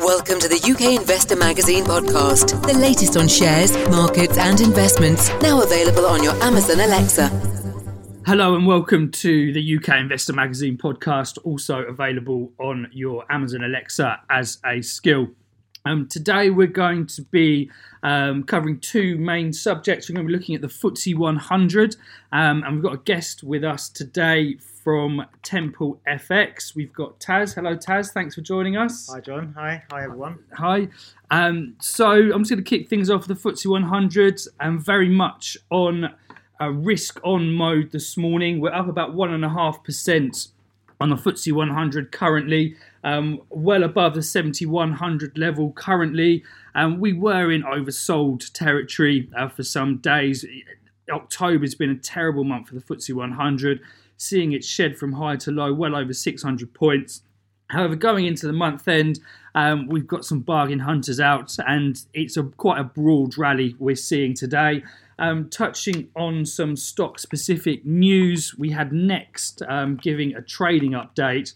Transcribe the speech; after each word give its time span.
Welcome 0.00 0.38
to 0.38 0.48
the 0.48 0.60
UK 0.62 1.00
Investor 1.00 1.34
Magazine 1.34 1.84
podcast, 1.84 2.64
the 2.64 2.78
latest 2.78 3.16
on 3.16 3.26
shares, 3.26 3.72
markets, 3.88 4.38
and 4.38 4.60
investments, 4.60 5.28
now 5.42 5.60
available 5.60 6.06
on 6.06 6.22
your 6.22 6.34
Amazon 6.40 6.78
Alexa. 6.78 7.28
Hello 8.24 8.54
and 8.54 8.64
welcome 8.64 9.10
to 9.10 9.52
the 9.52 9.76
UK 9.76 9.98
Investor 9.98 10.32
Magazine 10.32 10.78
podcast, 10.78 11.38
also 11.42 11.80
available 11.82 12.52
on 12.58 12.88
your 12.92 13.24
Amazon 13.28 13.64
Alexa 13.64 14.20
as 14.30 14.58
a 14.64 14.82
skill. 14.82 15.30
Um, 15.88 16.06
today 16.06 16.50
we're 16.50 16.66
going 16.66 17.06
to 17.06 17.22
be 17.22 17.70
um, 18.02 18.44
covering 18.44 18.78
two 18.78 19.16
main 19.16 19.54
subjects. 19.54 20.08
We're 20.08 20.16
going 20.16 20.26
to 20.26 20.32
be 20.32 20.38
looking 20.38 20.54
at 20.54 20.60
the 20.60 20.68
FTSE 20.68 21.16
100, 21.16 21.96
um, 22.30 22.62
and 22.62 22.74
we've 22.74 22.82
got 22.82 22.92
a 22.92 22.98
guest 22.98 23.42
with 23.42 23.64
us 23.64 23.88
today 23.88 24.58
from 24.84 25.24
Temple 25.42 25.98
FX. 26.06 26.74
We've 26.74 26.92
got 26.92 27.18
Taz. 27.20 27.54
Hello, 27.54 27.74
Taz. 27.74 28.12
Thanks 28.12 28.34
for 28.34 28.42
joining 28.42 28.76
us. 28.76 29.08
Hi, 29.10 29.20
John. 29.20 29.54
Hi. 29.56 29.82
Hi, 29.90 30.04
everyone. 30.04 30.40
Hi. 30.52 30.88
Um, 31.30 31.74
so 31.80 32.10
I'm 32.10 32.42
just 32.42 32.50
going 32.50 32.62
to 32.62 32.68
kick 32.68 32.90
things 32.90 33.08
off 33.08 33.26
with 33.26 33.42
the 33.42 33.48
FTSE 33.48 33.70
100 33.70 34.42
and 34.60 34.84
very 34.84 35.08
much 35.08 35.56
on 35.70 36.14
a 36.60 36.70
risk 36.70 37.18
on 37.24 37.54
mode 37.54 37.92
this 37.92 38.18
morning. 38.18 38.60
We're 38.60 38.74
up 38.74 38.88
about 38.88 39.14
1.5% 39.14 40.48
on 41.00 41.10
the 41.10 41.16
FTSE 41.16 41.52
100 41.52 42.12
currently, 42.12 42.76
um, 43.08 43.40
well 43.48 43.84
above 43.84 44.14
the 44.14 44.22
7100 44.22 45.38
level 45.38 45.72
currently. 45.72 46.44
Um, 46.74 47.00
we 47.00 47.12
were 47.12 47.50
in 47.50 47.62
oversold 47.62 48.52
territory 48.52 49.30
uh, 49.36 49.48
for 49.48 49.62
some 49.62 49.98
days. 49.98 50.44
October's 51.10 51.74
been 51.74 51.90
a 51.90 51.96
terrible 51.96 52.44
month 52.44 52.68
for 52.68 52.74
the 52.74 52.82
FTSE 52.82 53.14
100, 53.14 53.80
seeing 54.16 54.52
it 54.52 54.62
shed 54.62 54.98
from 54.98 55.12
high 55.12 55.36
to 55.36 55.50
low, 55.50 55.72
well 55.72 55.96
over 55.96 56.12
600 56.12 56.74
points. 56.74 57.22
However, 57.70 57.96
going 57.96 58.26
into 58.26 58.46
the 58.46 58.52
month 58.52 58.86
end, 58.88 59.20
um, 59.54 59.88
we've 59.88 60.06
got 60.06 60.24
some 60.24 60.40
bargain 60.40 60.80
hunters 60.80 61.20
out, 61.20 61.54
and 61.66 62.00
it's 62.14 62.36
a 62.36 62.44
quite 62.44 62.78
a 62.78 62.84
broad 62.84 63.36
rally 63.36 63.74
we're 63.78 63.96
seeing 63.96 64.34
today. 64.34 64.82
Um, 65.18 65.50
touching 65.50 66.10
on 66.14 66.46
some 66.46 66.76
stock 66.76 67.18
specific 67.18 67.84
news, 67.84 68.54
we 68.56 68.70
had 68.70 68.92
Next 68.92 69.62
um, 69.68 69.96
giving 69.96 70.34
a 70.34 70.42
trading 70.42 70.92
update. 70.92 71.54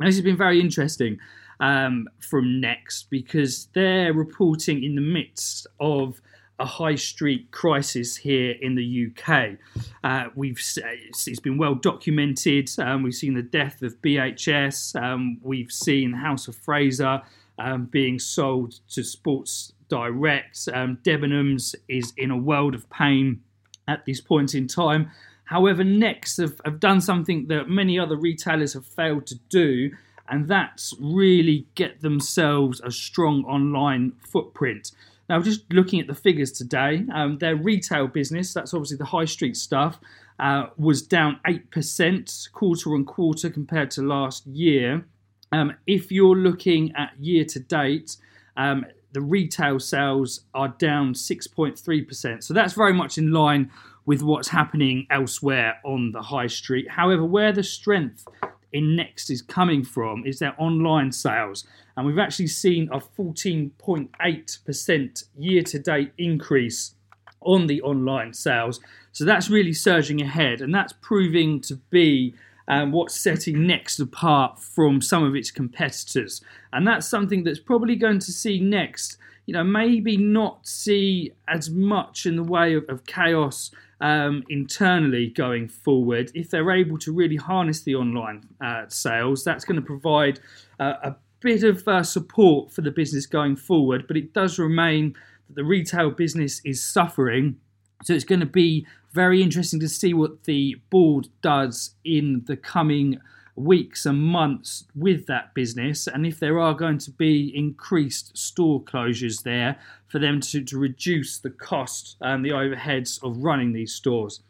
And 0.00 0.08
this 0.08 0.16
has 0.16 0.24
been 0.24 0.36
very 0.36 0.60
interesting 0.60 1.18
um, 1.60 2.08
from 2.18 2.60
Next 2.60 3.10
because 3.10 3.68
they're 3.74 4.14
reporting 4.14 4.82
in 4.82 4.94
the 4.94 5.02
midst 5.02 5.66
of 5.78 6.22
a 6.58 6.64
high 6.64 6.94
street 6.94 7.50
crisis 7.50 8.16
here 8.16 8.54
in 8.60 8.74
the 8.74 9.08
UK. 9.08 9.58
Uh, 10.04 10.28
we've 10.34 10.60
it's 10.76 11.40
been 11.40 11.58
well 11.58 11.74
documented. 11.74 12.70
Um, 12.78 13.02
we've 13.02 13.14
seen 13.14 13.34
the 13.34 13.42
death 13.42 13.82
of 13.82 14.00
BHS. 14.02 15.00
Um, 15.00 15.38
we've 15.42 15.72
seen 15.72 16.12
the 16.12 16.18
House 16.18 16.48
of 16.48 16.56
Fraser 16.56 17.22
um, 17.58 17.84
being 17.86 18.18
sold 18.18 18.80
to 18.90 19.02
Sports 19.02 19.72
direct. 19.88 20.68
Um, 20.72 20.98
Debenhams 21.02 21.74
is 21.88 22.12
in 22.16 22.30
a 22.30 22.36
world 22.36 22.74
of 22.74 22.88
pain 22.90 23.42
at 23.88 24.06
this 24.06 24.20
point 24.20 24.54
in 24.54 24.66
time. 24.66 25.10
However, 25.50 25.82
Next 25.82 26.36
have, 26.36 26.60
have 26.64 26.78
done 26.78 27.00
something 27.00 27.48
that 27.48 27.68
many 27.68 27.98
other 27.98 28.16
retailers 28.16 28.74
have 28.74 28.86
failed 28.86 29.26
to 29.26 29.34
do, 29.48 29.90
and 30.28 30.46
that's 30.46 30.94
really 31.00 31.66
get 31.74 32.02
themselves 32.02 32.80
a 32.84 32.92
strong 32.92 33.42
online 33.46 34.12
footprint. 34.24 34.92
Now, 35.28 35.42
just 35.42 35.72
looking 35.72 35.98
at 35.98 36.06
the 36.06 36.14
figures 36.14 36.52
today, 36.52 37.04
um, 37.12 37.38
their 37.38 37.56
retail 37.56 38.06
business, 38.06 38.54
that's 38.54 38.72
obviously 38.72 38.98
the 38.98 39.06
high 39.06 39.24
street 39.24 39.56
stuff, 39.56 39.98
uh, 40.38 40.66
was 40.76 41.02
down 41.02 41.40
8% 41.44 42.52
quarter 42.52 42.94
on 42.94 43.04
quarter 43.04 43.50
compared 43.50 43.90
to 43.92 44.02
last 44.02 44.46
year. 44.46 45.04
Um, 45.50 45.74
if 45.84 46.12
you're 46.12 46.36
looking 46.36 46.94
at 46.94 47.18
year 47.18 47.44
to 47.46 47.58
date, 47.58 48.18
um, 48.56 48.86
the 49.10 49.20
retail 49.20 49.80
sales 49.80 50.42
are 50.54 50.68
down 50.68 51.14
6.3%. 51.14 52.44
So 52.44 52.54
that's 52.54 52.74
very 52.74 52.92
much 52.92 53.18
in 53.18 53.32
line 53.32 53.72
with 54.10 54.22
what's 54.24 54.48
happening 54.48 55.06
elsewhere 55.08 55.78
on 55.84 56.10
the 56.10 56.20
high 56.20 56.48
street. 56.48 56.90
However, 56.90 57.24
where 57.24 57.52
the 57.52 57.62
strength 57.62 58.26
in 58.72 58.96
Next 58.96 59.30
is 59.30 59.40
coming 59.40 59.84
from 59.84 60.26
is 60.26 60.40
their 60.40 60.60
online 60.60 61.12
sales. 61.12 61.64
And 61.96 62.04
we've 62.04 62.18
actually 62.18 62.48
seen 62.48 62.88
a 62.90 62.98
14.8% 62.98 65.24
year 65.38 65.62
to 65.62 65.78
date 65.78 66.12
increase 66.18 66.96
on 67.42 67.68
the 67.68 67.80
online 67.82 68.34
sales. 68.34 68.80
So 69.12 69.24
that's 69.24 69.48
really 69.48 69.72
surging 69.72 70.20
ahead, 70.20 70.60
and 70.60 70.74
that's 70.74 70.94
proving 71.00 71.60
to 71.60 71.76
be 71.90 72.34
um, 72.66 72.90
what's 72.90 73.14
setting 73.14 73.64
Next 73.64 74.00
apart 74.00 74.58
from 74.58 75.00
some 75.00 75.22
of 75.22 75.36
its 75.36 75.52
competitors. 75.52 76.42
And 76.72 76.84
that's 76.84 77.06
something 77.06 77.44
that's 77.44 77.60
probably 77.60 77.94
going 77.94 78.18
to 78.18 78.32
see 78.32 78.58
Next, 78.58 79.18
you 79.50 79.54
know, 79.54 79.64
maybe 79.64 80.16
not 80.16 80.64
see 80.64 81.32
as 81.48 81.70
much 81.70 82.24
in 82.24 82.36
the 82.36 82.42
way 82.44 82.74
of, 82.74 82.84
of 82.88 83.04
chaos 83.04 83.72
um, 84.00 84.44
internally 84.48 85.26
going 85.26 85.66
forward. 85.66 86.30
If 86.36 86.50
they're 86.50 86.70
able 86.70 86.98
to 86.98 87.12
really 87.12 87.34
harness 87.34 87.82
the 87.82 87.96
online 87.96 88.46
uh, 88.60 88.84
sales, 88.86 89.42
that's 89.42 89.64
going 89.64 89.80
to 89.80 89.84
provide 89.84 90.38
uh, 90.78 90.94
a 91.02 91.16
bit 91.40 91.64
of 91.64 91.82
uh, 91.88 92.04
support 92.04 92.70
for 92.70 92.82
the 92.82 92.92
business 92.92 93.26
going 93.26 93.56
forward. 93.56 94.06
But 94.06 94.16
it 94.16 94.32
does 94.32 94.56
remain 94.56 95.16
that 95.48 95.56
the 95.56 95.64
retail 95.64 96.12
business 96.12 96.60
is 96.64 96.80
suffering. 96.80 97.56
So 98.04 98.14
it's 98.14 98.22
going 98.22 98.38
to 98.38 98.46
be 98.46 98.86
very 99.12 99.42
interesting 99.42 99.80
to 99.80 99.88
see 99.88 100.14
what 100.14 100.44
the 100.44 100.76
board 100.90 101.26
does 101.42 101.96
in 102.04 102.44
the 102.46 102.56
coming 102.56 103.20
weeks 103.64 104.06
and 104.06 104.18
months 104.18 104.84
with 104.94 105.26
that 105.26 105.54
business 105.54 106.06
and 106.06 106.26
if 106.26 106.38
there 106.40 106.58
are 106.58 106.74
going 106.74 106.98
to 106.98 107.10
be 107.10 107.52
increased 107.54 108.36
store 108.36 108.82
closures 108.82 109.42
there 109.42 109.76
for 110.08 110.18
them 110.18 110.40
to, 110.40 110.62
to 110.62 110.78
reduce 110.78 111.38
the 111.38 111.50
cost 111.50 112.16
and 112.20 112.44
the 112.44 112.50
overheads 112.50 113.22
of 113.22 113.36
running 113.38 113.72
these 113.72 113.92
stores. 113.92 114.40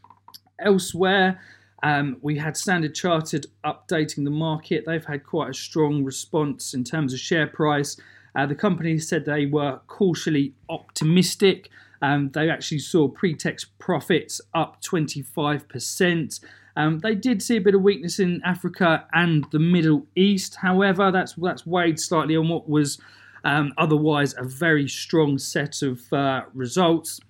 Elsewhere, 0.58 1.40
um, 1.82 2.16
we 2.20 2.36
had 2.36 2.56
Standard 2.56 2.94
Chartered 2.94 3.46
updating 3.64 4.24
the 4.24 4.30
market. 4.30 4.84
They've 4.86 5.04
had 5.04 5.24
quite 5.24 5.50
a 5.50 5.54
strong 5.54 6.04
response 6.04 6.74
in 6.74 6.84
terms 6.84 7.12
of 7.12 7.20
share 7.20 7.46
price. 7.46 7.96
Uh, 8.34 8.46
the 8.46 8.54
company 8.54 8.98
said 8.98 9.24
they 9.24 9.46
were 9.46 9.80
cautiously 9.86 10.54
optimistic 10.68 11.70
um, 12.02 12.30
they 12.32 12.48
actually 12.48 12.78
saw 12.78 13.08
pre-tax 13.08 13.66
profits 13.78 14.40
up 14.54 14.82
25%. 14.82 16.40
Um, 16.76 17.00
they 17.00 17.14
did 17.14 17.42
see 17.42 17.56
a 17.56 17.60
bit 17.60 17.74
of 17.74 17.82
weakness 17.82 18.18
in 18.18 18.40
Africa 18.44 19.06
and 19.12 19.46
the 19.50 19.58
Middle 19.58 20.06
East. 20.16 20.56
However, 20.56 21.10
that's 21.10 21.34
that's 21.34 21.66
weighed 21.66 21.98
slightly 21.98 22.36
on 22.36 22.48
what 22.48 22.68
was 22.68 22.98
um, 23.44 23.72
otherwise 23.78 24.34
a 24.36 24.44
very 24.44 24.88
strong 24.88 25.38
set 25.38 25.82
of 25.82 26.12
uh, 26.12 26.42
results. 26.54 27.20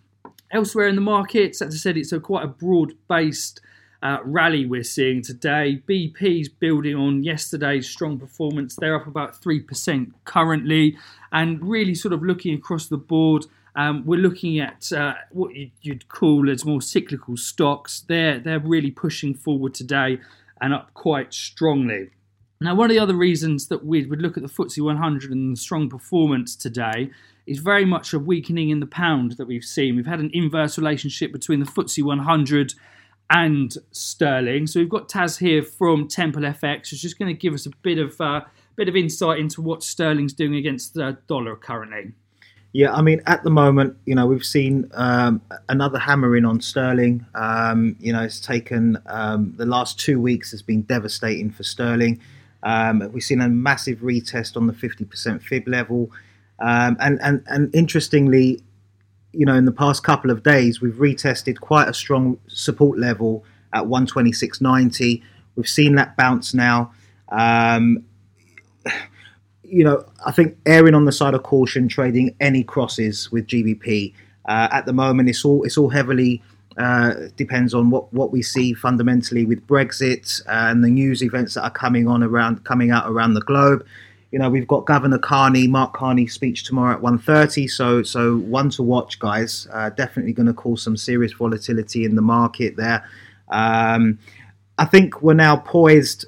Elsewhere 0.50 0.88
in 0.88 0.96
the 0.96 1.00
markets, 1.00 1.62
as 1.62 1.74
I 1.74 1.78
said, 1.78 1.96
it's 1.96 2.12
a 2.12 2.18
quite 2.18 2.44
a 2.44 2.48
broad-based 2.48 3.60
uh, 4.02 4.18
rally 4.24 4.66
we're 4.66 4.82
seeing 4.82 5.22
today. 5.22 5.82
BP's 5.88 6.48
building 6.48 6.96
on 6.96 7.22
yesterday's 7.22 7.88
strong 7.88 8.18
performance. 8.18 8.74
They're 8.76 8.96
up 8.96 9.06
about 9.06 9.40
3% 9.40 10.12
currently, 10.24 10.96
and 11.32 11.62
really 11.62 11.94
sort 11.94 12.12
of 12.12 12.22
looking 12.22 12.54
across 12.54 12.88
the 12.88 12.96
board. 12.96 13.46
Um, 13.76 14.04
we're 14.04 14.20
looking 14.20 14.58
at 14.58 14.92
uh, 14.92 15.14
what 15.30 15.52
you'd 15.82 16.08
call 16.08 16.50
as 16.50 16.64
more 16.64 16.82
cyclical 16.82 17.36
stocks. 17.36 18.00
They're 18.00 18.38
they're 18.38 18.60
really 18.60 18.90
pushing 18.90 19.34
forward 19.34 19.74
today 19.74 20.18
and 20.60 20.74
up 20.74 20.92
quite 20.94 21.32
strongly. 21.32 22.10
Now, 22.60 22.74
one 22.74 22.90
of 22.90 22.94
the 22.94 22.98
other 23.00 23.14
reasons 23.14 23.68
that 23.68 23.86
we 23.86 24.04
would 24.04 24.20
look 24.20 24.36
at 24.36 24.42
the 24.42 24.48
FTSE 24.48 24.84
100 24.84 25.30
and 25.30 25.56
the 25.56 25.60
strong 25.60 25.88
performance 25.88 26.54
today 26.54 27.10
is 27.46 27.58
very 27.58 27.86
much 27.86 28.12
a 28.12 28.18
weakening 28.18 28.68
in 28.68 28.80
the 28.80 28.86
pound 28.86 29.32
that 29.32 29.46
we've 29.46 29.64
seen. 29.64 29.96
We've 29.96 30.04
had 30.04 30.20
an 30.20 30.30
inverse 30.34 30.76
relationship 30.76 31.32
between 31.32 31.60
the 31.60 31.66
FTSE 31.66 32.02
100 32.02 32.74
and 33.30 33.74
sterling. 33.92 34.66
So 34.66 34.80
we've 34.80 34.90
got 34.90 35.08
Taz 35.08 35.38
here 35.38 35.62
from 35.62 36.06
Temple 36.06 36.42
FX, 36.42 36.90
who's 36.90 37.00
just 37.00 37.18
going 37.18 37.34
to 37.34 37.38
give 37.38 37.54
us 37.54 37.64
a 37.64 37.70
bit 37.82 37.98
of 37.98 38.20
uh, 38.20 38.42
bit 38.76 38.88
of 38.88 38.96
insight 38.96 39.38
into 39.38 39.62
what 39.62 39.82
sterling's 39.82 40.32
doing 40.32 40.54
against 40.54 40.94
the 40.94 41.16
dollar 41.28 41.56
currently. 41.56 42.12
Yeah, 42.72 42.92
I 42.92 43.02
mean, 43.02 43.20
at 43.26 43.42
the 43.42 43.50
moment, 43.50 43.96
you 44.06 44.14
know, 44.14 44.26
we've 44.26 44.44
seen 44.44 44.88
um, 44.94 45.42
another 45.68 45.98
hammering 45.98 46.44
on 46.44 46.60
sterling. 46.60 47.26
Um, 47.34 47.96
you 47.98 48.12
know, 48.12 48.22
it's 48.22 48.38
taken 48.38 48.96
um, 49.06 49.54
the 49.56 49.66
last 49.66 49.98
two 49.98 50.20
weeks 50.20 50.52
has 50.52 50.62
been 50.62 50.82
devastating 50.82 51.50
for 51.50 51.64
sterling. 51.64 52.20
Um, 52.62 53.10
we've 53.12 53.24
seen 53.24 53.40
a 53.40 53.48
massive 53.48 53.98
retest 53.98 54.56
on 54.56 54.68
the 54.68 54.72
50% 54.72 55.42
fib 55.42 55.66
level, 55.66 56.10
um, 56.60 56.96
and 57.00 57.18
and 57.22 57.42
and 57.46 57.74
interestingly, 57.74 58.62
you 59.32 59.46
know, 59.46 59.54
in 59.54 59.64
the 59.64 59.72
past 59.72 60.04
couple 60.04 60.30
of 60.30 60.44
days, 60.44 60.80
we've 60.80 60.94
retested 60.94 61.58
quite 61.58 61.88
a 61.88 61.94
strong 61.94 62.38
support 62.46 62.98
level 62.98 63.44
at 63.72 63.84
126.90. 63.84 65.22
We've 65.56 65.68
seen 65.68 65.96
that 65.96 66.16
bounce 66.16 66.54
now. 66.54 66.92
You 69.70 69.84
know, 69.84 70.04
I 70.26 70.32
think 70.32 70.56
erring 70.66 70.94
on 70.94 71.04
the 71.04 71.12
side 71.12 71.34
of 71.34 71.42
caution, 71.42 71.88
trading 71.88 72.34
any 72.40 72.64
crosses 72.64 73.30
with 73.30 73.46
GBP 73.46 74.12
uh, 74.46 74.68
at 74.72 74.84
the 74.84 74.92
moment, 74.92 75.28
it's 75.28 75.44
all 75.44 75.62
it's 75.64 75.78
all 75.78 75.88
heavily 75.88 76.42
uh, 76.76 77.14
depends 77.36 77.74
on 77.74 77.90
what 77.90 78.12
what 78.12 78.32
we 78.32 78.42
see 78.42 78.72
fundamentally 78.72 79.44
with 79.44 79.66
Brexit 79.66 80.40
and 80.48 80.82
the 80.82 80.88
news 80.88 81.22
events 81.22 81.54
that 81.54 81.62
are 81.62 81.70
coming 81.70 82.08
on 82.08 82.22
around 82.22 82.64
coming 82.64 82.90
out 82.90 83.10
around 83.10 83.34
the 83.34 83.42
globe. 83.42 83.86
you 84.30 84.38
know, 84.38 84.48
we've 84.48 84.68
got 84.68 84.86
Governor 84.86 85.18
Carney, 85.18 85.66
Mark 85.66 85.92
Carney 85.92 86.26
speech 86.28 86.62
tomorrow 86.64 86.94
at 86.94 87.02
1.30. 87.02 87.68
So, 87.68 88.02
so 88.04 88.36
one 88.38 88.70
to 88.70 88.82
watch, 88.82 89.18
guys. 89.18 89.66
Uh, 89.72 89.90
definitely 89.90 90.32
going 90.32 90.46
to 90.46 90.54
cause 90.54 90.82
some 90.82 90.96
serious 90.96 91.32
volatility 91.32 92.04
in 92.04 92.14
the 92.14 92.22
market 92.22 92.76
there. 92.76 93.04
Um, 93.48 94.20
I 94.78 94.84
think 94.84 95.20
we're 95.20 95.34
now 95.34 95.56
poised 95.56 96.26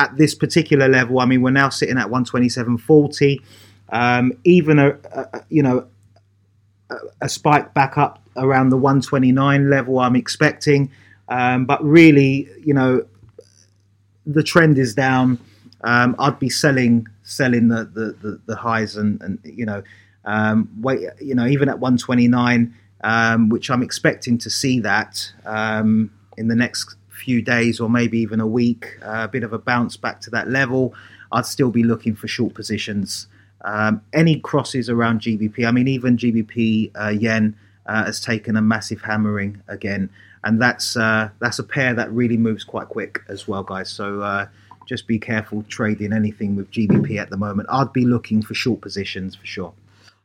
at 0.00 0.16
this 0.16 0.34
particular 0.34 0.88
level. 0.88 1.20
I 1.20 1.26
mean, 1.26 1.42
we're 1.42 1.50
now 1.50 1.68
sitting 1.68 1.98
at 1.98 2.08
127.40. 2.08 3.42
Um, 3.90 4.32
even 4.44 4.78
a, 4.78 4.96
a, 5.12 5.44
you 5.50 5.62
know 5.62 5.86
a, 6.88 6.96
a, 7.22 7.28
spike 7.28 7.74
back 7.74 7.98
up 7.98 8.22
around 8.36 8.70
the 8.70 8.76
129 8.76 9.68
level, 9.68 9.98
I'm 9.98 10.14
expecting. 10.16 10.90
Um, 11.28 11.66
but 11.66 11.84
really, 11.84 12.48
you 12.64 12.72
know, 12.72 13.04
the 14.26 14.44
trend 14.44 14.78
is 14.78 14.94
down. 14.94 15.38
Um, 15.82 16.14
I'd 16.18 16.38
be 16.38 16.48
selling 16.48 17.06
selling 17.24 17.68
the 17.68 17.84
the, 17.84 18.16
the, 18.22 18.40
the 18.46 18.56
highs 18.56 18.96
and, 18.96 19.20
and 19.22 19.38
you 19.44 19.66
know 19.66 19.82
um, 20.24 20.68
wait 20.80 21.00
you 21.20 21.34
know 21.34 21.46
even 21.46 21.68
at 21.68 21.78
129 21.78 22.74
um, 23.02 23.48
which 23.48 23.70
I'm 23.70 23.82
expecting 23.82 24.36
to 24.38 24.50
see 24.50 24.80
that 24.80 25.32
um, 25.46 26.10
in 26.36 26.48
the 26.48 26.56
next 26.56 26.96
few 27.20 27.42
days 27.42 27.80
or 27.80 27.88
maybe 27.88 28.18
even 28.18 28.40
a 28.40 28.46
week 28.46 28.98
uh, 29.02 29.24
a 29.24 29.28
bit 29.28 29.42
of 29.42 29.52
a 29.52 29.58
bounce 29.58 29.96
back 29.96 30.20
to 30.20 30.30
that 30.30 30.48
level 30.48 30.94
I'd 31.32 31.46
still 31.46 31.70
be 31.70 31.82
looking 31.82 32.14
for 32.14 32.28
short 32.28 32.54
positions 32.54 33.26
um, 33.62 34.02
any 34.12 34.40
crosses 34.40 34.88
around 34.88 35.20
GBP 35.20 35.66
I 35.66 35.70
mean 35.70 35.88
even 35.88 36.16
GBP 36.16 36.90
uh, 37.00 37.08
yen 37.08 37.56
uh, 37.86 38.04
has 38.04 38.20
taken 38.20 38.56
a 38.56 38.62
massive 38.62 39.02
hammering 39.02 39.62
again 39.68 40.10
and 40.44 40.60
that's 40.60 40.96
uh, 40.96 41.30
that's 41.38 41.58
a 41.58 41.64
pair 41.64 41.94
that 41.94 42.10
really 42.12 42.36
moves 42.36 42.64
quite 42.64 42.88
quick 42.88 43.20
as 43.28 43.46
well 43.46 43.62
guys 43.62 43.90
so 43.90 44.22
uh, 44.22 44.46
just 44.90 45.06
be 45.06 45.20
careful 45.20 45.64
trading 45.68 46.12
anything 46.12 46.56
with 46.56 46.68
GBP 46.72 47.16
at 47.16 47.30
the 47.30 47.36
moment. 47.36 47.68
I'd 47.70 47.92
be 47.92 48.04
looking 48.04 48.42
for 48.42 48.54
short 48.54 48.80
positions 48.80 49.36
for 49.36 49.46
sure. 49.46 49.72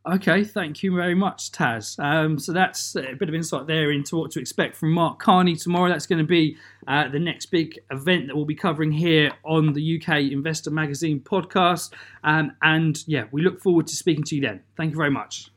Okay, 0.08 0.44
thank 0.44 0.84
you 0.84 0.96
very 0.96 1.16
much, 1.16 1.52
Taz. 1.52 1.98
Um, 1.98 2.38
so 2.38 2.54
that's 2.54 2.96
a 2.96 3.16
bit 3.16 3.28
of 3.28 3.34
insight 3.34 3.66
there 3.66 3.92
into 3.92 4.18
what 4.18 4.30
to 4.32 4.40
expect 4.40 4.76
from 4.76 4.92
Mark 4.92 5.18
Carney 5.18 5.56
tomorrow. 5.56 5.90
That's 5.90 6.06
going 6.06 6.20
to 6.20 6.28
be 6.28 6.58
uh, 6.88 7.08
the 7.08 7.18
next 7.18 7.48
big 7.48 7.80
event 7.90 8.28
that 8.28 8.36
we'll 8.36 8.46
be 8.46 8.54
covering 8.54 8.92
here 8.92 9.32
on 9.44 9.74
the 9.74 10.00
UK 10.00 10.32
Investor 10.32 10.70
Magazine 10.70 11.22
podcast. 11.22 11.92
Um, 12.24 12.52
and 12.62 13.04
yeah, 13.08 13.24
we 13.32 13.42
look 13.42 13.60
forward 13.60 13.88
to 13.88 13.96
speaking 13.96 14.24
to 14.26 14.36
you 14.36 14.42
then. 14.42 14.62
Thank 14.78 14.92
you 14.92 14.98
very 14.98 15.10
much. 15.10 15.50